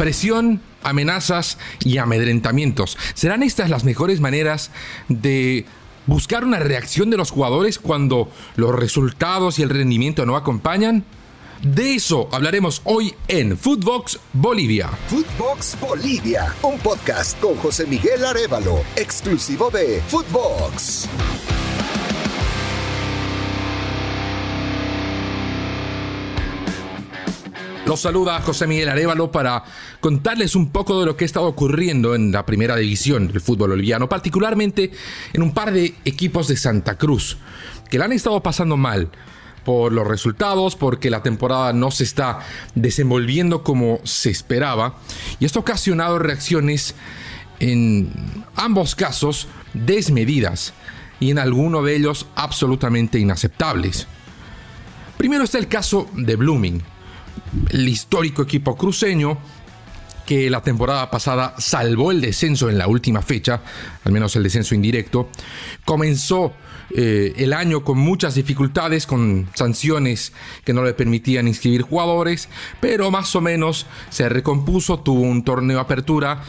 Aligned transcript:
Presión, 0.00 0.62
amenazas 0.82 1.58
y 1.84 1.98
amedrentamientos. 1.98 2.96
¿Serán 3.12 3.42
estas 3.42 3.68
las 3.68 3.84
mejores 3.84 4.22
maneras 4.22 4.70
de 5.10 5.66
buscar 6.06 6.42
una 6.42 6.58
reacción 6.58 7.10
de 7.10 7.18
los 7.18 7.30
jugadores 7.30 7.78
cuando 7.78 8.32
los 8.56 8.74
resultados 8.74 9.58
y 9.58 9.62
el 9.62 9.68
rendimiento 9.68 10.24
no 10.24 10.36
acompañan? 10.36 11.04
De 11.60 11.96
eso 11.96 12.30
hablaremos 12.32 12.80
hoy 12.84 13.14
en 13.28 13.58
Footbox 13.58 14.18
Bolivia. 14.32 14.88
Footbox 15.08 15.76
Bolivia, 15.78 16.54
un 16.62 16.78
podcast 16.78 17.38
con 17.38 17.56
José 17.56 17.84
Miguel 17.86 18.24
Arevalo, 18.24 18.82
exclusivo 18.96 19.70
de 19.70 20.00
Footbox. 20.08 21.10
Los 27.90 28.02
saluda 28.02 28.40
José 28.40 28.68
Miguel 28.68 28.88
Arevalo 28.88 29.32
para 29.32 29.64
contarles 29.98 30.54
un 30.54 30.70
poco 30.70 31.00
de 31.00 31.06
lo 31.06 31.16
que 31.16 31.24
estado 31.24 31.46
ocurriendo 31.46 32.14
en 32.14 32.30
la 32.30 32.46
primera 32.46 32.76
división 32.76 33.26
del 33.26 33.40
fútbol 33.40 33.70
boliviano, 33.70 34.08
particularmente 34.08 34.92
en 35.32 35.42
un 35.42 35.52
par 35.52 35.72
de 35.72 35.96
equipos 36.04 36.46
de 36.46 36.56
Santa 36.56 36.96
Cruz, 36.96 37.36
que 37.90 37.98
la 37.98 38.04
han 38.04 38.12
estado 38.12 38.40
pasando 38.44 38.76
mal 38.76 39.10
por 39.64 39.90
los 39.90 40.06
resultados, 40.06 40.76
porque 40.76 41.10
la 41.10 41.24
temporada 41.24 41.72
no 41.72 41.90
se 41.90 42.04
está 42.04 42.38
desenvolviendo 42.76 43.64
como 43.64 43.98
se 44.04 44.30
esperaba, 44.30 44.94
y 45.40 45.44
esto 45.44 45.58
ha 45.58 45.62
ocasionado 45.62 46.20
reacciones 46.20 46.94
en 47.58 48.12
ambos 48.54 48.94
casos 48.94 49.48
desmedidas 49.74 50.74
y 51.18 51.32
en 51.32 51.40
alguno 51.40 51.82
de 51.82 51.96
ellos 51.96 52.28
absolutamente 52.36 53.18
inaceptables. 53.18 54.06
Primero 55.16 55.42
está 55.42 55.58
el 55.58 55.66
caso 55.66 56.08
de 56.14 56.36
Blooming, 56.36 56.84
el 57.70 57.88
histórico 57.88 58.42
equipo 58.42 58.76
cruceño 58.76 59.38
que 60.30 60.48
la 60.48 60.62
temporada 60.62 61.10
pasada 61.10 61.54
salvó 61.58 62.12
el 62.12 62.20
descenso 62.20 62.70
en 62.70 62.78
la 62.78 62.86
última 62.86 63.20
fecha, 63.20 63.62
al 64.04 64.12
menos 64.12 64.36
el 64.36 64.44
descenso 64.44 64.76
indirecto, 64.76 65.28
comenzó 65.84 66.52
eh, 66.94 67.34
el 67.36 67.52
año 67.52 67.82
con 67.82 67.98
muchas 67.98 68.36
dificultades, 68.36 69.06
con 69.06 69.48
sanciones 69.54 70.32
que 70.64 70.72
no 70.72 70.84
le 70.84 70.94
permitían 70.94 71.48
inscribir 71.48 71.82
jugadores, 71.82 72.48
pero 72.80 73.10
más 73.10 73.34
o 73.34 73.40
menos 73.40 73.86
se 74.10 74.28
recompuso, 74.28 75.00
tuvo 75.00 75.22
un 75.22 75.44
torneo 75.44 75.80
apertura 75.80 76.42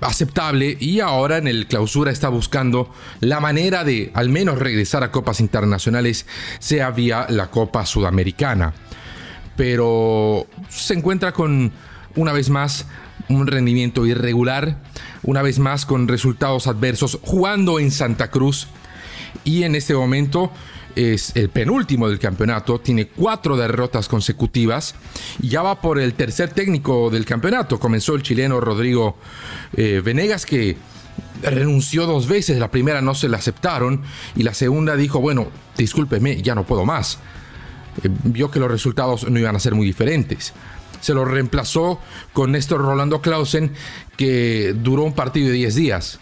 aceptable 0.00 0.76
y 0.80 0.98
ahora 0.98 1.38
en 1.38 1.46
el 1.46 1.68
clausura 1.68 2.10
está 2.10 2.28
buscando 2.28 2.92
la 3.20 3.38
manera 3.38 3.84
de 3.84 4.10
al 4.14 4.30
menos 4.30 4.58
regresar 4.58 5.04
a 5.04 5.12
copas 5.12 5.38
internacionales, 5.38 6.26
sea 6.58 6.90
vía 6.90 7.26
la 7.28 7.52
Copa 7.52 7.86
Sudamericana 7.86 8.74
pero 9.58 10.46
se 10.68 10.94
encuentra 10.94 11.32
con, 11.32 11.72
una 12.14 12.32
vez 12.32 12.48
más, 12.48 12.86
un 13.28 13.48
rendimiento 13.48 14.06
irregular, 14.06 14.80
una 15.24 15.42
vez 15.42 15.58
más 15.58 15.84
con 15.84 16.06
resultados 16.06 16.68
adversos, 16.68 17.18
jugando 17.22 17.80
en 17.80 17.90
Santa 17.90 18.30
Cruz 18.30 18.68
y 19.42 19.64
en 19.64 19.74
este 19.74 19.94
momento 19.94 20.52
es 20.94 21.34
el 21.34 21.48
penúltimo 21.48 22.08
del 22.08 22.20
campeonato, 22.20 22.78
tiene 22.78 23.08
cuatro 23.08 23.56
derrotas 23.56 24.06
consecutivas 24.06 24.94
y 25.42 25.48
ya 25.48 25.62
va 25.62 25.80
por 25.80 25.98
el 25.98 26.14
tercer 26.14 26.50
técnico 26.50 27.10
del 27.10 27.24
campeonato. 27.24 27.80
Comenzó 27.80 28.14
el 28.14 28.22
chileno 28.22 28.60
Rodrigo 28.60 29.16
eh, 29.76 30.00
Venegas 30.04 30.46
que 30.46 30.76
renunció 31.42 32.06
dos 32.06 32.28
veces, 32.28 32.58
la 32.58 32.70
primera 32.70 33.00
no 33.00 33.16
se 33.16 33.28
la 33.28 33.38
aceptaron 33.38 34.02
y 34.36 34.44
la 34.44 34.54
segunda 34.54 34.94
dijo, 34.94 35.20
bueno, 35.20 35.48
discúlpeme, 35.76 36.42
ya 36.42 36.54
no 36.54 36.64
puedo 36.64 36.84
más. 36.84 37.18
Eh, 38.02 38.08
vio 38.24 38.50
que 38.50 38.60
los 38.60 38.70
resultados 38.70 39.28
no 39.28 39.38
iban 39.38 39.56
a 39.56 39.60
ser 39.60 39.74
muy 39.74 39.86
diferentes. 39.86 40.52
Se 41.00 41.14
lo 41.14 41.24
reemplazó 41.24 42.00
con 42.32 42.52
Néstor 42.52 42.80
Rolando 42.80 43.20
Clausen, 43.20 43.72
que 44.16 44.74
duró 44.76 45.04
un 45.04 45.12
partido 45.12 45.48
de 45.48 45.54
10 45.54 45.74
días. 45.74 46.20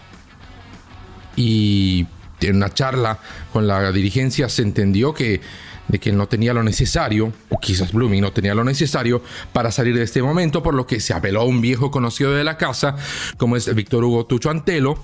Y 1.36 2.06
en 2.40 2.56
una 2.56 2.72
charla 2.72 3.18
con 3.52 3.66
la 3.66 3.90
dirigencia 3.92 4.48
se 4.48 4.62
entendió 4.62 5.14
que 5.14 5.40
de 5.88 5.98
que 5.98 6.12
no 6.12 6.26
tenía 6.26 6.52
lo 6.52 6.62
necesario, 6.62 7.32
o 7.48 7.58
quizás 7.58 7.92
Blooming 7.92 8.20
no 8.20 8.32
tenía 8.32 8.54
lo 8.54 8.64
necesario 8.64 9.22
para 9.52 9.70
salir 9.70 9.96
de 9.96 10.02
este 10.02 10.22
momento, 10.22 10.62
por 10.62 10.74
lo 10.74 10.86
que 10.86 11.00
se 11.00 11.14
apeló 11.14 11.42
a 11.42 11.44
un 11.44 11.60
viejo 11.60 11.90
conocido 11.90 12.32
de 12.32 12.44
la 12.44 12.56
casa, 12.56 12.96
como 13.36 13.56
es 13.56 13.72
Víctor 13.74 14.04
Hugo 14.04 14.26
Tucho 14.26 14.50
Antelo, 14.50 14.98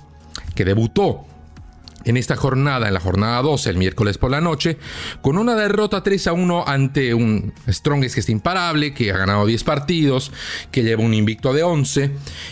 que 0.55 0.65
debutó 0.65 1.25
en 2.05 2.17
esta 2.17 2.35
jornada, 2.35 2.87
en 2.87 2.93
la 2.93 2.99
jornada 2.99 3.41
12, 3.41 3.69
el 3.69 3.77
miércoles 3.77 4.17
por 4.17 4.31
la 4.31 4.41
noche, 4.41 4.77
con 5.21 5.37
una 5.37 5.55
derrota 5.55 6.03
3 6.03 6.27
a 6.27 6.33
1 6.33 6.67
ante 6.67 7.13
un 7.13 7.53
Strongest 7.67 8.15
que 8.15 8.19
está 8.19 8.31
imparable, 8.31 8.93
que 8.93 9.11
ha 9.11 9.17
ganado 9.17 9.45
10 9.45 9.63
partidos, 9.63 10.31
que 10.71 10.83
lleva 10.83 11.03
un 11.03 11.13
invicto 11.13 11.53
de 11.53 11.63
11 11.63 12.11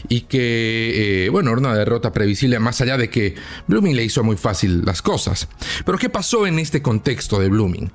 y 0.09 0.21
que, 0.21 1.25
eh, 1.25 1.29
bueno, 1.29 1.51
era 1.51 1.59
una 1.59 1.75
derrota 1.75 2.11
previsible 2.11 2.59
más 2.59 2.81
allá 2.81 2.97
de 2.97 3.09
que 3.09 3.35
Blooming 3.67 3.95
le 3.95 4.03
hizo 4.03 4.23
muy 4.23 4.37
fácil 4.37 4.83
las 4.85 5.01
cosas. 5.01 5.47
Pero 5.85 5.97
¿qué 5.97 6.09
pasó 6.09 6.47
en 6.47 6.59
este 6.59 6.81
contexto 6.81 7.39
de 7.39 7.49
Blooming? 7.49 7.91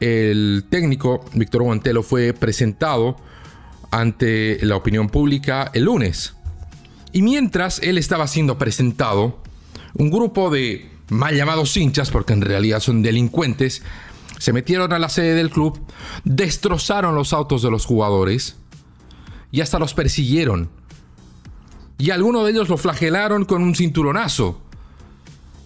El 0.00 0.64
técnico 0.68 1.24
Víctor 1.32 1.62
Guantelo 1.62 2.02
fue 2.02 2.32
presentado 2.32 3.16
ante 3.90 4.58
la 4.62 4.76
opinión 4.76 5.08
pública 5.08 5.70
el 5.72 5.84
lunes. 5.84 6.34
Y 7.12 7.22
mientras 7.22 7.80
él 7.82 7.98
estaba 7.98 8.26
siendo 8.26 8.58
presentado, 8.58 9.42
un 9.98 10.10
grupo 10.10 10.50
de 10.50 10.90
mal 11.08 11.34
llamados 11.34 11.76
hinchas, 11.76 12.10
porque 12.10 12.32
en 12.32 12.42
realidad 12.42 12.80
son 12.80 13.02
delincuentes, 13.02 13.82
se 14.38 14.52
metieron 14.52 14.92
a 14.92 14.98
la 14.98 15.08
sede 15.08 15.34
del 15.34 15.50
club, 15.50 15.80
destrozaron 16.24 17.14
los 17.14 17.32
autos 17.32 17.62
de 17.62 17.70
los 17.70 17.86
jugadores 17.86 18.56
y 19.50 19.60
hasta 19.60 19.78
los 19.78 19.94
persiguieron. 19.94 20.68
Y 21.98 22.10
algunos 22.10 22.44
de 22.44 22.50
ellos 22.50 22.68
lo 22.68 22.76
flagelaron 22.76 23.46
con 23.46 23.62
un 23.62 23.74
cinturonazo 23.74 24.60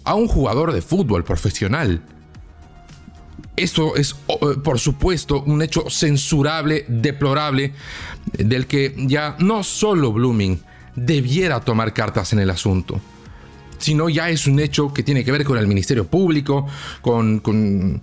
a 0.05 0.15
un 0.15 0.27
jugador 0.27 0.71
de 0.71 0.81
fútbol 0.81 1.23
profesional. 1.25 2.01
Esto 3.57 3.97
es, 3.97 4.13
por 4.63 4.79
supuesto, 4.79 5.43
un 5.43 5.61
hecho 5.61 5.89
censurable, 5.89 6.85
deplorable, 6.87 7.73
del 8.31 8.65
que 8.65 8.95
ya 8.97 9.35
no 9.39 9.63
solo 9.63 10.13
Blooming 10.13 10.61
debiera 10.95 11.59
tomar 11.59 11.93
cartas 11.93 12.31
en 12.31 12.39
el 12.39 12.49
asunto 12.49 13.01
sino 13.81 14.09
ya 14.09 14.29
es 14.29 14.47
un 14.47 14.59
hecho 14.59 14.93
que 14.93 15.03
tiene 15.03 15.25
que 15.25 15.31
ver 15.31 15.43
con 15.43 15.57
el 15.57 15.67
Ministerio 15.67 16.07
Público, 16.07 16.67
con, 17.01 18.01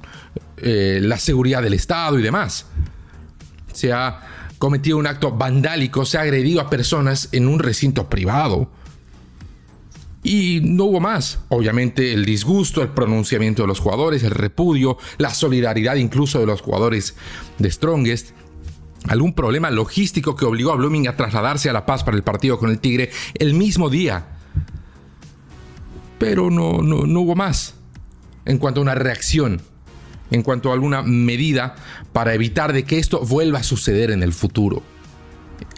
eh, 0.58 0.98
la 1.02 1.18
seguridad 1.18 1.62
del 1.62 1.74
Estado 1.74 2.18
y 2.18 2.22
demás. 2.22 2.66
Se 3.72 3.92
ha 3.92 4.20
cometido 4.58 4.98
un 4.98 5.06
acto 5.06 5.32
vandálico, 5.32 6.04
se 6.04 6.18
ha 6.18 6.22
agredido 6.22 6.60
a 6.60 6.68
personas 6.68 7.28
en 7.32 7.46
un 7.46 7.60
recinto 7.60 8.08
privado. 8.08 8.70
Y 10.24 10.60
no 10.64 10.84
hubo 10.84 11.00
más. 11.00 11.38
Obviamente 11.48 12.12
el 12.12 12.24
disgusto, 12.24 12.82
el 12.82 12.88
pronunciamiento 12.88 13.62
de 13.62 13.68
los 13.68 13.78
jugadores, 13.78 14.24
el 14.24 14.32
repudio, 14.32 14.98
la 15.16 15.32
solidaridad 15.32 15.94
incluso 15.94 16.40
de 16.40 16.46
los 16.46 16.60
jugadores 16.60 17.14
de 17.58 17.70
Strongest. 17.70 18.30
Algún 19.06 19.32
problema 19.32 19.70
logístico 19.70 20.34
que 20.34 20.44
obligó 20.44 20.72
a 20.72 20.76
Blooming 20.76 21.06
a 21.06 21.16
trasladarse 21.16 21.70
a 21.70 21.72
La 21.72 21.86
Paz 21.86 22.02
para 22.02 22.16
el 22.16 22.24
partido 22.24 22.58
con 22.58 22.68
el 22.68 22.80
Tigre 22.80 23.10
el 23.38 23.54
mismo 23.54 23.90
día 23.90 24.37
pero 26.18 26.50
no, 26.50 26.82
no, 26.82 27.20
hubo 27.20 27.34
más 27.34 27.74
en 28.44 28.58
cuanto 28.58 28.80
a 28.80 28.82
una 28.82 28.94
reacción, 28.94 29.60
en 30.30 30.42
cuanto 30.42 30.70
a 30.70 30.74
alguna 30.74 31.02
medida 31.02 31.76
para 32.12 32.34
evitar 32.34 32.72
de 32.72 32.84
que 32.84 32.98
esto 32.98 33.20
vuelva 33.20 33.60
a 33.60 33.62
suceder 33.62 34.10
en 34.10 34.22
el 34.22 34.32
futuro. 34.32 34.82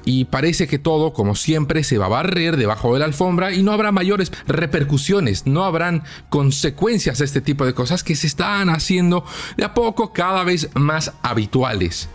Y 0.05 0.25
parece 0.25 0.67
que 0.67 0.79
todo, 0.79 1.13
como 1.13 1.35
siempre, 1.35 1.85
se 1.85 1.99
va 1.99 2.07
a 2.07 2.11
barrer 2.11 2.57
debajo 2.57 2.93
de 2.95 3.01
la 3.01 3.05
alfombra 3.05 3.53
y 3.53 3.63
no 3.63 3.73
habrá 3.73 3.93
mayores 3.93 4.33
repercusiones, 4.47 5.47
no 5.47 5.65
habrán 5.65 6.05
consecuencias 6.31 7.21
a 7.21 7.25
este 7.25 7.41
tipo 7.41 7.67
de 7.67 7.75
cosas 7.75 8.03
que 8.03 8.17
se 8.17 8.27
están 8.27 8.71
haciendo 8.71 9.25
de 9.57 9.65
a 9.65 9.75
poco 9.75 10.13
cada 10.13 10.43
vez 10.43 10.71
más 10.75 11.13
habituales. 11.23 12.09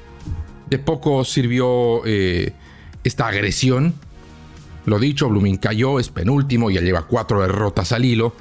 De 0.70 0.80
poco 0.80 1.24
sirvió 1.26 2.02
eh, 2.06 2.54
esta 3.04 3.28
agresión 3.28 3.94
lo 4.86 5.00
dicho, 5.00 5.30
Blooming 5.30 5.58
cayó, 5.58 6.00
es 6.00 6.10
penúltimo, 6.10 6.70
ya 6.70 6.82
lleva 6.82 7.04
cuatro 7.04 7.42
derrotas 7.42 7.92
al 7.92 8.06
hilo. 8.06 8.36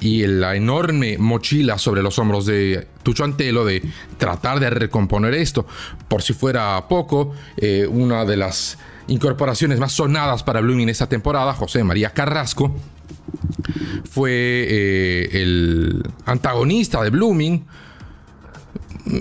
Y 0.00 0.26
la 0.26 0.56
enorme 0.56 1.18
mochila 1.18 1.76
sobre 1.76 2.02
los 2.02 2.18
hombros 2.18 2.46
de 2.46 2.88
Tucho 3.02 3.24
Antelo 3.24 3.66
de 3.66 3.82
tratar 4.16 4.58
de 4.58 4.70
recomponer 4.70 5.34
esto. 5.34 5.66
Por 6.08 6.22
si 6.22 6.32
fuera 6.32 6.88
poco, 6.88 7.34
eh, 7.58 7.86
una 7.86 8.24
de 8.24 8.38
las 8.38 8.78
incorporaciones 9.08 9.78
más 9.78 9.92
sonadas 9.92 10.42
para 10.42 10.60
Blooming 10.60 10.88
esta 10.88 11.08
temporada, 11.08 11.52
José 11.52 11.84
María 11.84 12.10
Carrasco, 12.10 12.74
fue 14.10 14.30
eh, 14.32 15.28
el 15.42 16.02
antagonista 16.24 17.02
de 17.02 17.10
Blooming. 17.10 17.66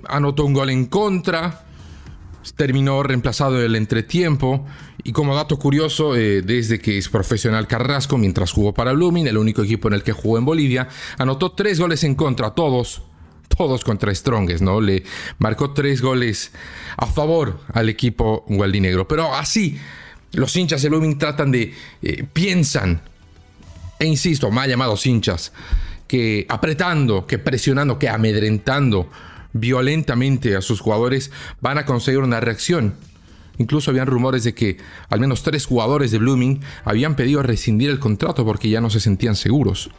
Anotó 0.08 0.46
un 0.46 0.54
gol 0.54 0.70
en 0.70 0.86
contra, 0.86 1.64
terminó 2.56 3.04
reemplazado 3.04 3.60
en 3.60 3.66
el 3.66 3.76
entretiempo 3.76 4.66
y 5.04 5.12
como 5.12 5.36
dato 5.36 5.58
curioso, 5.58 6.16
eh, 6.16 6.42
desde 6.42 6.80
que 6.80 6.98
es 6.98 7.10
profesional 7.10 7.68
Carrasco, 7.68 8.18
mientras 8.18 8.52
jugó 8.52 8.74
para 8.74 8.94
Blooming, 8.94 9.28
el 9.28 9.38
único 9.38 9.64
equipo 9.64 9.88
en 9.88 9.96
el 9.96 10.04
que 10.04 10.12
jugó 10.12 10.38
en 10.38 10.46
Bolivia, 10.46 10.90
anotó 11.18 11.52
tres 11.52 11.80
goles 11.80 12.04
en 12.04 12.16
contra, 12.16 12.52
todos, 12.52 13.02
todos 13.48 13.84
contra 13.84 14.14
Strongest, 14.14 14.62
¿no? 14.62 14.80
Le 14.80 15.04
marcó 15.40 15.72
tres 15.72 16.02
goles 16.02 16.52
a 16.98 17.08
favor 17.08 17.60
al 17.74 17.90
equipo 17.90 18.46
gualdinegro. 18.48 19.08
Pero 19.08 19.34
así, 19.34 19.78
los 20.34 20.56
hinchas 20.56 20.82
de 20.82 20.90
Blooming 20.90 21.18
tratan 21.18 21.52
de, 21.52 21.74
eh, 22.02 22.26
piensan, 22.32 23.02
e 24.00 24.06
insisto, 24.06 24.52
mal 24.52 24.70
llamados 24.70 25.06
hinchas, 25.06 25.52
que 26.08 26.46
apretando, 26.50 27.26
que 27.26 27.40
presionando, 27.40 27.98
que 27.98 28.10
amedrentando 28.10 29.10
violentamente 29.54 30.56
a 30.56 30.62
sus 30.62 30.80
jugadores 30.80 31.32
van 31.60 31.78
a 31.78 31.86
conseguir 31.86 32.20
una 32.20 32.40
reacción. 32.40 32.96
Incluso 33.62 33.92
habían 33.92 34.08
rumores 34.08 34.44
de 34.44 34.56
que 34.56 34.78
al 35.10 35.20
menos 35.20 35.44
tres 35.44 35.68
jugadores 35.68 36.10
de 36.10 36.18
Blooming 36.18 36.62
habían 36.84 37.16
pedido 37.16 37.44
rescindir 37.44 37.92
el 37.92 38.00
contrato 38.00 38.44
porque 38.44 38.70
ya 38.70 38.82
no 38.82 38.90
se 38.90 39.00
sentían 39.00 39.36
seguros. 39.36 39.92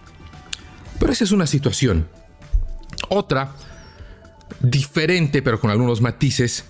Pero 0.99 1.12
esa 1.12 1.23
es 1.23 1.31
una 1.31 1.47
situación. 1.47 2.09
Otra, 3.09 3.55
diferente 4.61 5.43
pero 5.43 5.61
con 5.61 5.70
algunos 5.70 6.00
matices 6.00 6.64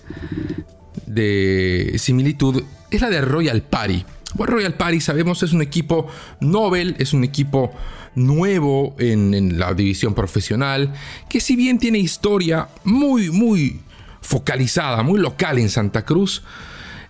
de 1.07 1.95
similitud, 1.97 2.63
es 2.91 3.01
la 3.01 3.09
de 3.09 3.21
Royal 3.21 3.63
Party. 3.63 4.05
Royal 4.37 4.75
Party, 4.75 5.01
sabemos, 5.01 5.41
es 5.41 5.51
un 5.51 5.61
equipo 5.63 6.07
Nobel, 6.39 6.95
es 6.99 7.13
un 7.13 7.23
equipo 7.23 7.73
nuevo 8.15 8.95
en, 8.99 9.57
la 9.57 9.73
división 9.73 10.13
profesional, 10.13 10.93
que 11.27 11.39
si 11.39 11.55
bien 11.55 11.79
tiene 11.79 11.97
historia 11.97 12.67
muy, 12.83 13.31
muy 13.31 13.81
focalizada, 14.21 15.01
muy 15.01 15.19
local 15.19 15.57
en 15.57 15.69
Santa 15.69 16.05
Cruz, 16.05 16.43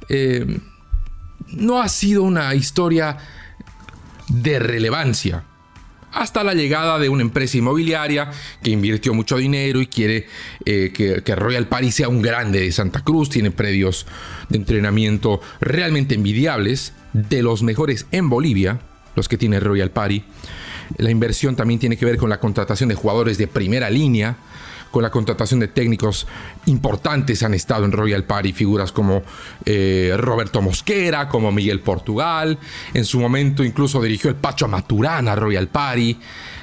eh, 0.09 0.59
no 1.47 1.81
ha 1.81 1.89
sido 1.89 2.23
una 2.23 2.53
historia 2.55 3.17
de 4.29 4.59
relevancia. 4.59 5.43
Hasta 6.11 6.43
la 6.43 6.53
llegada 6.53 6.99
de 6.99 7.09
una 7.09 7.23
empresa 7.23 7.57
inmobiliaria 7.57 8.29
que 8.61 8.69
invirtió 8.69 9.15
mucho 9.15 9.37
dinero 9.37 9.81
y 9.81 9.87
quiere 9.87 10.27
eh, 10.63 10.91
que, 10.93 11.23
que, 11.23 11.35
Royal 11.35 11.67
Party 11.67 11.91
sea 11.91 12.07
un 12.07 12.21
grande 12.21 12.59
de 12.59 12.71
Santa 12.71 13.03
Cruz. 13.03 13.29
Tiene 13.29 13.49
predios 13.49 14.05
de 14.49 14.57
entrenamiento 14.57 15.41
realmente 15.59 16.13
envidiables, 16.13 16.93
de 17.13 17.43
los 17.43 17.63
mejores 17.63 18.07
en 18.11 18.29
Bolivia, 18.29 18.79
los 19.15 19.27
que 19.27 19.37
tiene 19.37 19.59
Royal 19.59 19.91
Party. 19.91 20.23
La 20.97 21.09
inversión 21.09 21.55
también 21.55 21.79
tiene 21.79 21.97
que 21.97 22.05
ver 22.05 22.17
con 22.17 22.29
la 22.29 22.39
contratación 22.39 22.89
de 22.89 22.95
jugadores 22.95 23.37
de 23.37 23.47
primera 23.47 23.89
línea, 23.89 24.37
con 24.91 25.01
la 25.01 25.09
contratación 25.09 25.59
de 25.59 25.69
técnicos 25.69 26.27
importantes 26.67 27.41
han 27.41 27.55
estado 27.55 27.83
en 27.85 27.91
Royal 27.91 28.25
Party, 28.25 28.53
figuras 28.53 28.91
como 28.91 29.23
eh, 29.65 30.13
Roberto 30.17 30.61
Mosquera, 30.61 31.27
como 31.27 31.51
Miguel 31.51 31.79
Portugal, 31.79 32.59
en 32.93 33.03
su 33.03 33.19
momento 33.19 33.63
incluso 33.63 33.99
dirigió 34.01 34.29
el 34.29 34.35
Pacho 34.35 34.67
Maturana 34.67 35.35
Royal 35.35 35.67
Party, 35.67 36.19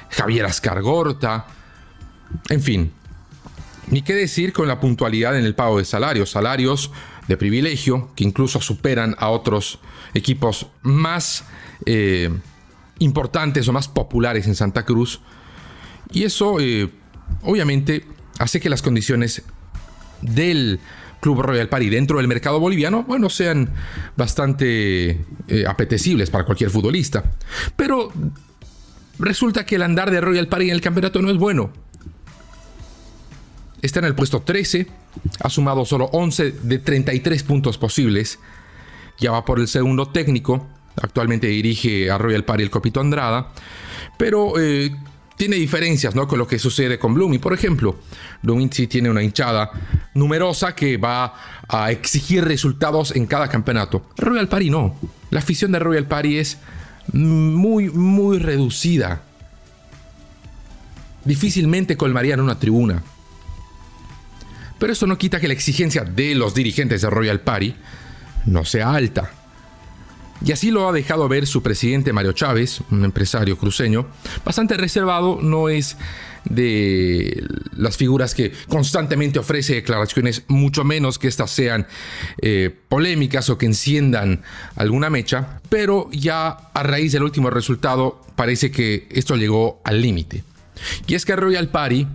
Javier 0.09 0.45
Ascargorta, 0.45 1.45
en 2.49 2.61
fin. 2.61 2.91
Ni 3.87 4.01
qué 4.01 4.13
decir 4.13 4.53
con 4.53 4.69
la 4.69 4.79
puntualidad 4.79 5.37
en 5.37 5.43
el 5.43 5.53
pago 5.53 5.79
de 5.79 5.83
salarios, 5.83 6.31
salarios 6.31 6.91
de 7.27 7.35
privilegio 7.35 8.11
que 8.15 8.23
incluso 8.23 8.61
superan 8.61 9.13
a 9.19 9.27
otros 9.27 9.79
equipos 10.13 10.67
más 10.81 11.43
eh, 11.85 12.29
importantes 13.01 13.67
o 13.67 13.73
más 13.73 13.87
populares 13.87 14.47
en 14.47 14.55
Santa 14.55 14.85
Cruz. 14.85 15.21
Y 16.11 16.23
eso, 16.23 16.59
eh, 16.59 16.89
obviamente, 17.43 18.05
hace 18.39 18.59
que 18.59 18.69
las 18.69 18.81
condiciones 18.81 19.43
del 20.21 20.79
Club 21.19 21.41
Royal 21.41 21.69
Party 21.69 21.89
dentro 21.89 22.17
del 22.17 22.27
mercado 22.27 22.59
boliviano, 22.59 23.03
bueno, 23.03 23.29
sean 23.29 23.69
bastante 24.17 25.25
eh, 25.47 25.65
apetecibles 25.67 26.29
para 26.29 26.45
cualquier 26.45 26.69
futbolista. 26.69 27.23
Pero 27.75 28.11
resulta 29.19 29.65
que 29.65 29.75
el 29.75 29.83
andar 29.83 30.11
de 30.11 30.21
Royal 30.21 30.47
Party 30.47 30.65
en 30.65 30.75
el 30.75 30.81
campeonato 30.81 31.21
no 31.21 31.29
es 31.29 31.37
bueno. 31.37 31.71
Está 33.81 33.99
en 33.99 34.05
el 34.05 34.15
puesto 34.15 34.41
13, 34.41 34.87
ha 35.39 35.49
sumado 35.49 35.85
solo 35.85 36.05
11 36.11 36.51
de 36.51 36.79
33 36.79 37.43
puntos 37.43 37.77
posibles, 37.77 38.37
ya 39.19 39.31
va 39.31 39.43
por 39.43 39.59
el 39.59 39.67
segundo 39.67 40.07
técnico, 40.07 40.67
actualmente 41.01 41.47
dirige 41.47 42.09
a 42.09 42.17
Royal 42.17 42.43
Party 42.43 42.63
el 42.63 42.69
Copito 42.69 42.99
Andrada, 42.99 43.51
pero 44.17 44.59
eh, 44.59 44.91
tiene 45.41 45.55
diferencias 45.55 46.13
¿no? 46.13 46.27
con 46.27 46.37
lo 46.37 46.47
que 46.47 46.59
sucede 46.59 46.99
con 46.99 47.13
Blooming. 47.13 47.39
Por 47.39 47.53
ejemplo, 47.53 47.99
Blooming 48.43 48.71
sí 48.71 48.87
tiene 48.87 49.09
una 49.09 49.23
hinchada 49.23 49.71
numerosa 50.13 50.75
que 50.75 50.97
va 50.97 51.33
a 51.67 51.91
exigir 51.91 52.45
resultados 52.45 53.15
en 53.15 53.25
cada 53.25 53.47
campeonato. 53.47 54.05
Royal 54.17 54.47
Party 54.47 54.69
no. 54.69 54.95
La 55.31 55.39
afición 55.39 55.71
de 55.71 55.79
Royal 55.79 56.05
Party 56.05 56.37
es 56.37 56.59
muy, 57.13 57.89
muy 57.89 58.37
reducida. 58.37 59.23
Difícilmente 61.25 61.97
colmarían 61.97 62.39
una 62.39 62.59
tribuna. 62.59 63.01
Pero 64.77 64.93
eso 64.93 65.07
no 65.07 65.17
quita 65.17 65.39
que 65.39 65.47
la 65.47 65.53
exigencia 65.53 66.03
de 66.03 66.35
los 66.35 66.53
dirigentes 66.53 67.01
de 67.01 67.09
Royal 67.09 67.39
Party 67.39 67.75
no 68.45 68.65
sea 68.65 68.93
alta. 68.93 69.31
Y 70.43 70.51
así 70.51 70.71
lo 70.71 70.89
ha 70.89 70.91
dejado 70.91 71.27
ver 71.27 71.45
su 71.45 71.61
presidente 71.61 72.13
Mario 72.13 72.31
Chávez, 72.33 72.81
un 72.89 73.05
empresario 73.05 73.57
cruceño, 73.57 74.07
bastante 74.43 74.75
reservado, 74.75 75.39
no 75.41 75.69
es 75.69 75.97
de 76.45 77.45
las 77.77 77.97
figuras 77.97 78.33
que 78.33 78.51
constantemente 78.67 79.37
ofrece 79.37 79.75
declaraciones, 79.75 80.43
mucho 80.47 80.83
menos 80.83 81.19
que 81.19 81.27
éstas 81.27 81.51
sean 81.51 81.85
eh, 82.41 82.75
polémicas 82.89 83.49
o 83.49 83.57
que 83.57 83.67
enciendan 83.67 84.41
alguna 84.75 85.09
mecha, 85.09 85.61
pero 85.69 86.09
ya 86.11 86.47
a 86.73 86.83
raíz 86.83 87.11
del 87.11 87.23
último 87.23 87.49
resultado 87.49 88.21
parece 88.35 88.71
que 88.71 89.07
esto 89.11 89.35
llegó 89.35 89.81
al 89.83 90.01
límite. 90.01 90.43
Y 91.05 91.13
es 91.13 91.25
que 91.25 91.35
Royal 91.35 91.69
Party 91.69 92.07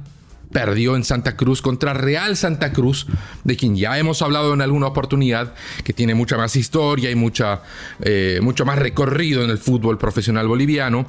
perdió 0.52 0.96
en 0.96 1.04
Santa 1.04 1.37
Cruz 1.37 1.62
contra 1.62 1.94
Real 1.94 2.37
Santa 2.37 2.72
Cruz, 2.72 3.06
de 3.44 3.56
quien 3.56 3.76
ya 3.76 3.98
hemos 3.98 4.22
hablado 4.22 4.54
en 4.54 4.60
alguna 4.60 4.87
oportunidad, 4.87 5.54
que 5.84 5.93
tiene 5.93 6.14
mucha 6.14 6.37
más 6.37 6.56
historia 6.56 7.10
y 7.10 7.14
mucha, 7.14 7.62
eh, 8.00 8.40
mucho 8.43 8.64
más 8.64 8.78
recorrido 8.78 9.44
en 9.44 9.50
el 9.50 9.58
fútbol 9.58 9.98
profesional 9.98 10.48
boliviano, 10.48 11.06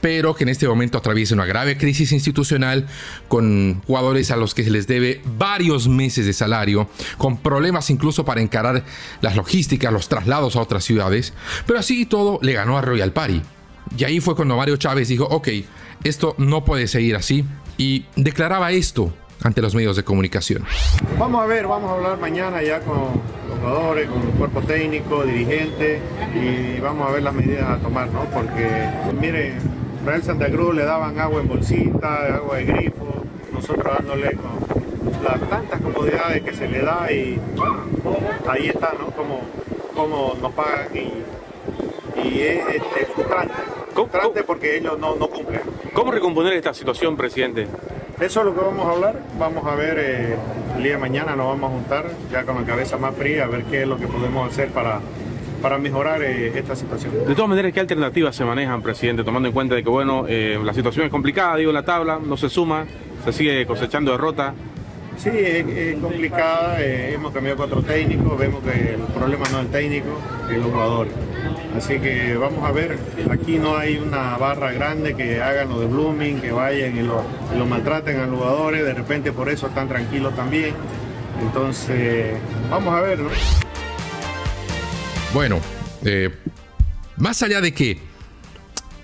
pero 0.00 0.34
que 0.34 0.44
en 0.44 0.50
este 0.50 0.68
momento 0.68 0.98
atraviesa 0.98 1.34
una 1.34 1.46
grave 1.46 1.76
crisis 1.76 2.12
institucional 2.12 2.86
con 3.28 3.82
jugadores 3.86 4.30
a 4.30 4.36
los 4.36 4.54
que 4.54 4.64
se 4.64 4.70
les 4.70 4.86
debe 4.86 5.20
varios 5.36 5.88
meses 5.88 6.26
de 6.26 6.32
salario, 6.32 6.88
con 7.18 7.38
problemas 7.38 7.90
incluso 7.90 8.24
para 8.24 8.40
encarar 8.40 8.84
las 9.20 9.36
logísticas, 9.36 9.92
los 9.92 10.08
traslados 10.08 10.56
a 10.56 10.60
otras 10.60 10.84
ciudades, 10.84 11.32
pero 11.66 11.78
así 11.78 12.02
y 12.02 12.06
todo 12.06 12.38
le 12.42 12.52
ganó 12.52 12.78
a 12.78 12.82
Royal 12.82 13.12
Party. 13.12 13.42
Y 13.96 14.04
ahí 14.04 14.20
fue 14.20 14.34
cuando 14.34 14.56
Mario 14.56 14.76
Chávez 14.76 15.08
dijo, 15.08 15.24
ok, 15.24 15.48
esto 16.04 16.34
no 16.38 16.64
puede 16.64 16.88
seguir 16.88 17.16
así, 17.16 17.44
y 17.76 18.04
declaraba 18.16 18.72
esto 18.72 19.12
ante 19.42 19.62
los 19.62 19.74
medios 19.74 19.96
de 19.96 20.04
comunicación. 20.04 20.64
Vamos 21.18 21.42
a 21.42 21.46
ver, 21.46 21.66
vamos 21.66 21.90
a 21.90 21.94
hablar 21.94 22.18
mañana 22.18 22.62
ya 22.62 22.80
con 22.80 22.96
los 22.96 23.58
jugadores, 23.58 24.08
con 24.08 24.22
el 24.22 24.28
cuerpo 24.30 24.60
técnico, 24.62 25.24
dirigente 25.24 26.00
y 26.34 26.80
vamos 26.80 27.08
a 27.08 27.12
ver 27.12 27.22
las 27.22 27.34
medidas 27.34 27.68
a 27.68 27.76
tomar, 27.78 28.08
¿no? 28.10 28.24
Porque, 28.24 28.88
miren, 29.20 29.58
Real 30.04 30.22
Santa 30.22 30.48
Cruz 30.50 30.74
le 30.74 30.84
daban 30.84 31.18
agua 31.18 31.40
en 31.40 31.48
bolsita, 31.48 32.36
agua 32.36 32.56
de 32.56 32.64
grifo, 32.64 33.24
nosotros 33.52 33.94
dándole 33.98 34.36
con 34.36 35.22
las 35.24 35.40
tantas 35.48 35.80
comodidades 35.80 36.42
que 36.42 36.52
se 36.52 36.68
le 36.68 36.80
da 36.80 37.10
y 37.10 37.38
ahí 38.48 38.68
está, 38.68 38.92
¿no? 38.98 39.10
Como, 39.10 39.40
como 39.94 40.34
nos 40.40 40.52
pagan 40.52 40.88
y, 40.94 42.40
es, 42.40 42.60
frustrante. 43.14 43.54
Frustrante 43.96 44.42
porque 44.42 44.76
ellos 44.76 44.98
no, 44.98 45.16
no 45.16 45.28
cumplen. 45.28 45.62
¿Cómo 45.94 46.12
recomponer 46.12 46.52
esta 46.52 46.74
situación, 46.74 47.16
presidente? 47.16 47.66
Eso 48.20 48.40
es 48.40 48.46
lo 48.46 48.54
que 48.54 48.60
vamos 48.60 48.86
a 48.86 48.90
hablar. 48.90 49.22
Vamos 49.38 49.66
a 49.66 49.74
ver 49.74 49.98
eh, 49.98 50.36
el 50.76 50.82
día 50.82 50.92
de 50.92 50.98
mañana, 50.98 51.34
nos 51.34 51.48
vamos 51.48 51.70
a 51.70 51.74
juntar 51.74 52.10
ya 52.30 52.44
con 52.44 52.56
la 52.56 52.66
cabeza 52.66 52.98
más 52.98 53.14
fría, 53.14 53.44
a 53.44 53.46
ver 53.46 53.64
qué 53.64 53.82
es 53.82 53.88
lo 53.88 53.96
que 53.96 54.06
podemos 54.06 54.50
hacer 54.50 54.68
para, 54.68 55.00
para 55.62 55.78
mejorar 55.78 56.22
eh, 56.22 56.52
esta 56.54 56.76
situación. 56.76 57.12
De 57.26 57.34
todas 57.34 57.48
maneras, 57.48 57.72
¿qué 57.72 57.80
alternativas 57.80 58.36
se 58.36 58.44
manejan, 58.44 58.82
presidente? 58.82 59.24
Tomando 59.24 59.48
en 59.48 59.54
cuenta 59.54 59.74
de 59.74 59.82
que, 59.82 59.88
bueno, 59.88 60.26
eh, 60.28 60.58
la 60.62 60.74
situación 60.74 61.06
es 61.06 61.10
complicada, 61.10 61.56
digo, 61.56 61.72
la 61.72 61.82
tabla 61.82 62.18
no 62.22 62.36
se 62.36 62.50
suma, 62.50 62.86
se 63.24 63.32
sigue 63.32 63.66
cosechando 63.66 64.12
derrota. 64.12 64.54
Sí, 65.16 65.30
es, 65.32 65.98
complicada, 65.98 66.82
hemos 66.82 67.32
cambiado 67.32 67.56
cuatro 67.56 67.82
técnicos, 67.82 68.38
vemos 68.38 68.62
que 68.62 68.94
el 68.94 69.00
problema 69.14 69.44
no 69.50 69.58
es 69.60 69.64
el 69.64 69.70
técnico, 69.70 70.08
es 70.50 70.58
los 70.58 70.66
jugadores. 70.66 71.12
Así 71.76 71.98
que 71.98 72.36
vamos 72.36 72.64
a 72.64 72.72
ver, 72.72 72.98
aquí 73.30 73.58
no 73.58 73.76
hay 73.76 73.96
una 73.96 74.36
barra 74.38 74.72
grande 74.72 75.14
que 75.14 75.42
hagan 75.42 75.68
lo 75.68 75.80
de 75.80 75.86
Blooming, 75.86 76.40
que 76.40 76.50
vayan 76.52 76.96
y 76.96 77.02
lo, 77.02 77.22
maltraten 77.66 78.18
a 78.20 78.26
los 78.26 78.38
jugadores, 78.38 78.84
de 78.84 78.94
repente 78.94 79.32
por 79.32 79.48
eso 79.48 79.66
están 79.66 79.88
tranquilos 79.88 80.34
también. 80.34 80.74
Entonces, 81.40 82.36
vamos 82.70 82.94
a 82.94 83.00
ver, 83.02 83.18
¿no? 83.18 83.28
Bueno, 85.34 85.60
eh, 86.04 86.30
más 87.18 87.42
allá 87.42 87.60
de 87.60 87.74
que 87.74 88.00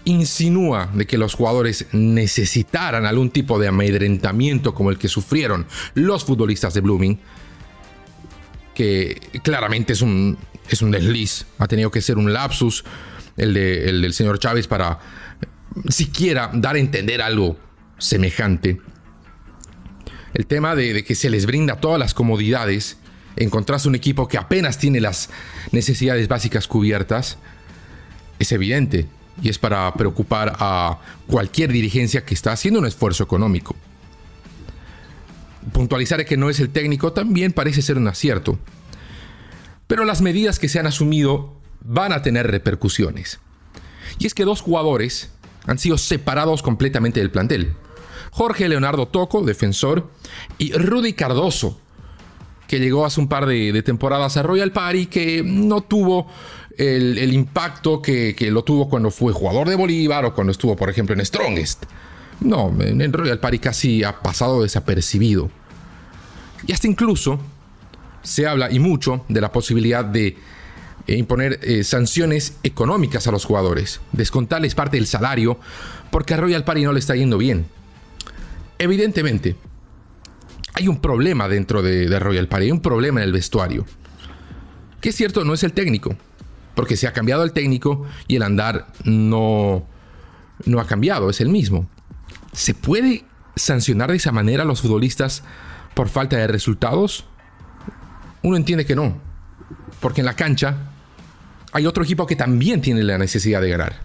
insinúa 0.04 0.88
de 0.92 1.06
que 1.06 1.18
los 1.18 1.34
jugadores 1.34 1.86
necesitaran 1.92 3.06
algún 3.06 3.30
tipo 3.30 3.58
de 3.58 3.68
amedrentamiento 3.68 4.74
como 4.74 4.90
el 4.90 4.98
que 4.98 5.08
sufrieron 5.08 5.66
los 5.94 6.24
futbolistas 6.24 6.74
de 6.74 6.80
Blooming, 6.80 7.18
que 8.74 9.20
claramente 9.42 9.92
es 9.92 10.02
un, 10.02 10.38
es 10.74 10.82
un 10.82 10.90
desliz, 10.90 11.46
ha 11.58 11.66
tenido 11.66 11.90
que 11.90 12.00
ser 12.00 12.18
un 12.18 12.32
lapsus 12.32 12.84
el, 13.36 13.54
del 13.54 14.12
señor 14.12 14.38
Chávez 14.38 14.66
para 14.66 14.98
siquiera 15.88 16.50
dar 16.52 16.76
a 16.76 16.78
entender 16.78 17.22
algo 17.22 17.56
semejante. 17.98 18.80
El 20.34 20.46
tema 20.46 20.74
de, 20.74 21.04
que 21.04 21.14
se 21.14 21.30
les 21.30 21.46
brinda 21.46 21.76
todas 21.76 21.98
las 21.98 22.14
comodidades 22.14 22.98
encontrás 23.36 23.86
un 23.86 23.94
equipo 23.94 24.28
que 24.28 24.38
apenas 24.38 24.78
tiene 24.78 25.00
las 25.00 25.30
necesidades 25.70 26.28
básicas 26.28 26.66
cubiertas, 26.66 27.38
es 28.38 28.52
evidente 28.52 29.06
y 29.40 29.48
es 29.48 29.58
para 29.58 29.92
preocupar 29.94 30.54
a 30.58 30.98
cualquier 31.26 31.72
dirigencia 31.72 32.24
que 32.24 32.34
está 32.34 32.52
haciendo 32.52 32.80
un 32.80 32.86
esfuerzo 32.86 33.24
económico. 33.24 33.74
Puntualizar 35.72 36.24
que 36.26 36.36
no 36.36 36.50
es 36.50 36.60
el 36.60 36.70
técnico 36.70 37.12
también 37.12 37.52
parece 37.52 37.82
ser 37.82 37.96
un 37.96 38.08
acierto. 38.08 38.58
Pero 39.92 40.06
las 40.06 40.22
medidas 40.22 40.58
que 40.58 40.70
se 40.70 40.78
han 40.78 40.86
asumido 40.86 41.52
van 41.84 42.14
a 42.14 42.22
tener 42.22 42.50
repercusiones. 42.50 43.40
Y 44.18 44.26
es 44.26 44.32
que 44.32 44.46
dos 44.46 44.62
jugadores 44.62 45.30
han 45.66 45.78
sido 45.78 45.98
separados 45.98 46.62
completamente 46.62 47.20
del 47.20 47.30
plantel. 47.30 47.74
Jorge 48.30 48.70
Leonardo 48.70 49.08
Toco, 49.08 49.42
defensor, 49.42 50.08
y 50.56 50.72
Rudy 50.72 51.12
Cardoso, 51.12 51.78
que 52.68 52.80
llegó 52.80 53.04
hace 53.04 53.20
un 53.20 53.28
par 53.28 53.44
de, 53.44 53.82
temporadas 53.82 54.38
a 54.38 54.42
Royal 54.42 54.72
Party, 54.72 55.08
que 55.08 55.42
no 55.44 55.82
tuvo 55.82 56.26
el, 56.78 57.30
impacto 57.30 58.00
que, 58.00 58.34
lo 58.50 58.64
tuvo 58.64 58.88
cuando 58.88 59.10
fue 59.10 59.34
jugador 59.34 59.68
de 59.68 59.76
Bolívar 59.76 60.24
o 60.24 60.34
cuando 60.34 60.52
estuvo, 60.52 60.74
por 60.74 60.88
ejemplo, 60.88 61.14
en 61.14 61.26
Strongest. 61.26 61.84
No, 62.40 62.74
en, 62.80 63.12
Royal 63.12 63.40
Party 63.40 63.58
casi 63.58 64.04
ha 64.04 64.22
pasado 64.22 64.62
desapercibido. 64.62 65.50
Y 66.66 66.72
hasta 66.72 66.86
incluso 66.86 67.38
se 68.22 68.46
habla 68.46 68.70
y 68.70 68.78
mucho 68.78 69.24
de 69.28 69.40
la 69.40 69.52
posibilidad 69.52 70.04
de 70.04 70.36
eh, 71.06 71.16
imponer 71.16 71.58
eh, 71.62 71.82
sanciones 71.82 72.58
económicas 72.62 73.26
a 73.26 73.32
los 73.32 73.44
jugadores, 73.44 74.00
descontarles 74.12 74.74
parte 74.74 74.96
del 74.96 75.06
salario, 75.06 75.58
porque 76.10 76.34
a 76.34 76.36
Royal 76.36 76.64
Party 76.64 76.82
no 76.82 76.92
le 76.92 77.00
está 77.00 77.16
yendo 77.16 77.38
bien. 77.38 77.66
Evidentemente, 78.78 79.56
hay 80.74 80.88
un 80.88 81.00
problema 81.00 81.48
dentro 81.48 81.82
de, 81.82 82.18
Royal 82.18 82.48
Party, 82.48 82.66
hay 82.66 82.72
un 82.72 82.80
problema 82.80 83.20
en 83.20 83.26
el 83.26 83.32
vestuario. 83.32 83.84
Que 85.00 85.08
es 85.08 85.16
cierto, 85.16 85.44
no 85.44 85.54
es 85.54 85.64
el 85.64 85.72
técnico, 85.72 86.16
porque 86.74 86.96
se 86.96 87.08
ha 87.08 87.12
cambiado 87.12 87.42
el 87.42 87.52
técnico 87.52 88.06
y 88.28 88.36
el 88.36 88.42
andar 88.42 88.92
no, 89.04 89.86
no 90.64 90.80
ha 90.80 90.86
cambiado, 90.86 91.30
es 91.30 91.40
el 91.40 91.48
mismo. 91.48 91.88
¿Se 92.52 92.74
puede 92.74 93.24
sancionar 93.56 94.10
de 94.10 94.16
esa 94.18 94.30
manera 94.30 94.62
a 94.62 94.66
los 94.66 94.82
futbolistas 94.82 95.42
por 95.94 96.08
falta 96.08 96.36
de 96.36 96.46
resultados? 96.46 97.26
Uno 98.42 98.56
entiende 98.56 98.84
que 98.84 98.96
no, 98.96 99.20
porque 100.00 100.20
en 100.20 100.26
la 100.26 100.34
cancha 100.34 100.90
hay 101.72 101.86
otro 101.86 102.04
equipo 102.04 102.26
que 102.26 102.36
también 102.36 102.80
tiene 102.80 103.02
la 103.02 103.18
necesidad 103.18 103.60
de 103.60 103.70
ganar. 103.70 104.00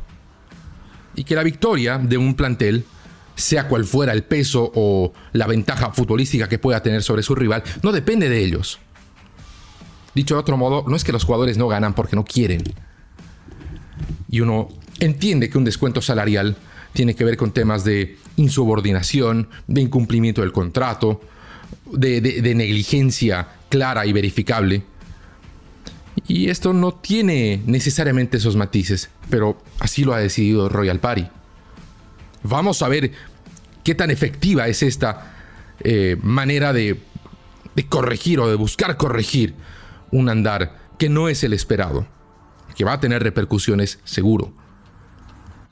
Y 1.15 1.23
que 1.23 1.35
la 1.35 1.43
victoria 1.43 1.97
de 1.97 2.17
un 2.17 2.35
plantel 2.35 2.85
sea 3.35 3.67
cual 3.67 3.85
fuera 3.85 4.13
el 4.13 4.23
peso 4.23 4.71
o 4.73 5.13
la 5.33 5.47
ventaja 5.47 5.91
futbolística 5.91 6.49
que 6.49 6.59
pueda 6.59 6.81
tener 6.81 7.03
sobre 7.03 7.23
su 7.23 7.35
rival, 7.35 7.63
no 7.83 7.91
depende 7.91 8.29
de 8.29 8.43
ellos. 8.43 8.79
Dicho 10.15 10.35
de 10.35 10.41
otro 10.41 10.57
modo, 10.57 10.83
no 10.87 10.95
es 10.95 11.03
que 11.03 11.11
los 11.11 11.23
jugadores 11.23 11.57
no 11.57 11.67
ganan 11.67 11.93
porque 11.93 12.15
no 12.15 12.25
quieren. 12.25 12.63
Y 14.29 14.39
uno 14.39 14.69
entiende 14.99 15.49
que 15.49 15.57
un 15.57 15.63
descuento 15.63 16.01
salarial 16.01 16.57
tiene 16.93 17.15
que 17.15 17.23
ver 17.23 17.37
con 17.37 17.51
temas 17.51 17.83
de 17.83 18.17
insubordinación, 18.37 19.49
de 19.67 19.81
incumplimiento 19.81 20.41
del 20.41 20.51
contrato, 20.51 21.21
de, 21.91 22.53
negligencia 22.55 23.47
clara 23.69 24.05
y 24.05 24.13
verificable. 24.13 24.83
Y 26.27 26.49
esto 26.49 26.73
no 26.73 26.93
tiene 26.93 27.61
necesariamente 27.65 28.37
esos 28.37 28.55
matices, 28.55 29.09
pero 29.29 29.57
así 29.79 30.03
lo 30.03 30.13
ha 30.13 30.19
decidido 30.19 30.67
Royal 30.67 30.99
Party. 30.99 31.27
Vamos 32.43 32.81
a 32.81 32.87
ver 32.87 33.11
qué 33.83 33.95
tan 33.95 34.11
efectiva 34.11 34.67
es 34.67 34.83
esta 34.83 35.33
eh, 35.79 36.17
manera 36.21 36.73
de, 36.73 36.99
de 37.75 37.85
corregir 37.87 38.39
o 38.39 38.49
de 38.49 38.55
buscar 38.55 38.97
corregir 38.97 39.55
un 40.11 40.29
andar 40.29 40.77
que 40.97 41.09
no 41.09 41.29
es 41.29 41.43
el 41.43 41.53
esperado, 41.53 42.07
que 42.75 42.83
va 42.83 42.93
a 42.93 42.99
tener 42.99 43.23
repercusiones 43.23 43.99
seguro. 44.03 44.53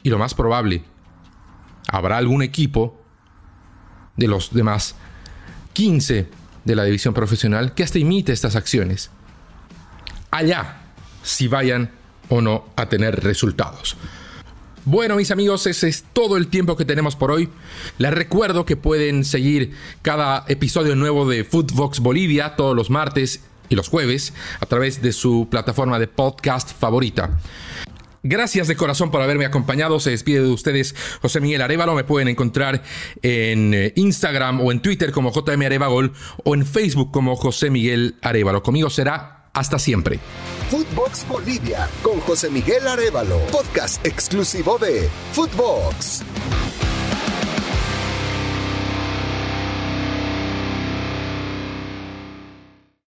Y 0.04 0.10
lo 0.10 0.20
más 0.20 0.36
probable, 0.36 0.84
habrá 1.88 2.18
algún 2.18 2.44
equipo 2.44 3.02
de 4.18 4.28
los 4.28 4.54
demás 4.54 4.96
15 5.76 6.28
de 6.64 6.76
la 6.76 6.86
división 6.86 7.14
profesional 7.14 7.74
que 7.76 7.84
hasta 7.84 8.00
imite 8.00 8.32
estas 8.32 8.56
acciones. 8.56 9.12
Allá, 10.32 10.78
si 11.22 11.48
vayan 11.48 11.92
o 12.30 12.42
no 12.42 12.66
a 12.78 12.88
tener 12.88 13.24
resultados. 13.24 13.98
Bueno, 14.86 15.18
mis 15.18 15.32
amigos, 15.32 15.68
ese 15.68 15.90
es 15.90 16.06
todo 16.14 16.38
el 16.38 16.48
tiempo 16.48 16.78
que 16.78 16.86
tenemos 16.86 17.16
por 17.16 17.32
hoy. 17.32 17.50
Les 17.98 18.14
recuerdo 18.14 18.66
que 18.66 18.78
pueden 18.78 19.26
seguir 19.26 19.74
cada 20.02 20.46
episodio 20.48 20.96
nuevo 20.96 21.28
de 21.28 21.44
Foodbox 21.44 22.00
Bolivia 22.00 22.56
todos 22.56 22.76
los 22.76 22.90
martes 22.90 23.42
y 23.68 23.76
los 23.76 23.90
jueves 23.90 24.34
a 24.60 24.66
través 24.66 25.02
de 25.02 25.12
su 25.12 25.48
plataforma 25.52 26.00
de 26.00 26.08
podcast 26.08 26.72
favorita. 26.72 27.38
Gracias 28.28 28.68
de 28.68 28.76
corazón 28.76 29.12
por 29.12 29.22
haberme 29.22 29.46
acompañado. 29.46 30.00
Se 30.00 30.10
despide 30.10 30.42
de 30.42 30.50
ustedes 30.50 30.96
José 31.22 31.42
Miguel 31.42 31.62
Arevalo. 31.62 31.94
Me 31.94 32.04
pueden 32.04 32.28
encontrar 32.28 32.82
en 33.22 33.76
eh, 33.76 33.94
Instagram 33.96 34.62
o 34.62 34.72
en 34.72 34.82
Twitter 34.82 35.12
como 35.12 35.32
JM 35.32 35.62
Arevagol 35.62 36.12
o 36.44 36.56
en 36.56 36.66
Facebook 36.66 37.12
como 37.12 37.36
José 37.36 37.70
Miguel 37.70 38.16
Arevalo. 38.24 38.64
Conmigo 38.64 38.90
será 38.90 39.46
hasta 39.54 39.78
siempre. 39.78 40.20
Footbox 40.72 41.28
Bolivia 41.28 41.88
con 42.02 42.20
José 42.22 42.50
Miguel 42.50 42.88
Arevalo, 42.88 43.38
podcast 43.52 44.04
exclusivo 44.04 44.80
de 44.80 45.08
Footbox. 45.34 46.24